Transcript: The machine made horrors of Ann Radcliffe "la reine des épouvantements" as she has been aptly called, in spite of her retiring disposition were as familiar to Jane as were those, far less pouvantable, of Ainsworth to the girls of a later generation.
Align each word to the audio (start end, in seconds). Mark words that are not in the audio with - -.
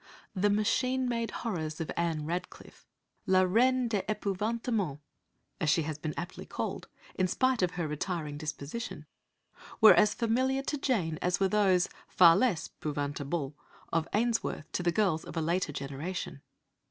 The 0.33 0.49
machine 0.49 1.07
made 1.07 1.29
horrors 1.29 1.79
of 1.79 1.91
Ann 1.95 2.25
Radcliffe 2.25 2.87
"la 3.27 3.43
reine 3.43 3.87
des 3.87 4.01
épouvantements" 4.09 4.97
as 5.59 5.69
she 5.69 5.83
has 5.83 5.99
been 5.99 6.15
aptly 6.17 6.47
called, 6.47 6.87
in 7.13 7.27
spite 7.27 7.61
of 7.61 7.73
her 7.73 7.87
retiring 7.87 8.35
disposition 8.35 9.05
were 9.79 9.93
as 9.93 10.15
familiar 10.15 10.63
to 10.63 10.77
Jane 10.79 11.19
as 11.21 11.39
were 11.39 11.49
those, 11.49 11.87
far 12.07 12.35
less 12.35 12.67
pouvantable, 12.67 13.53
of 13.93 14.07
Ainsworth 14.11 14.71
to 14.71 14.81
the 14.81 14.91
girls 14.91 15.23
of 15.23 15.37
a 15.37 15.39
later 15.41 15.71
generation. 15.71 16.41